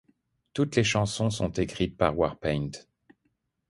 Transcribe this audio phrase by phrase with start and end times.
[0.55, 2.71] Toutes les chansons sont écrites par Warpaint.